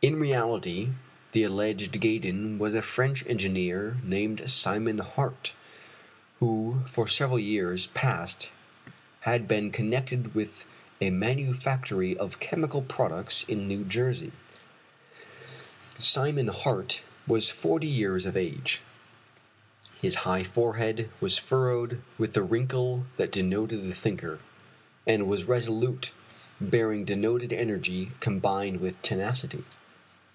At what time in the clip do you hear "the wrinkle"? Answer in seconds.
22.34-23.04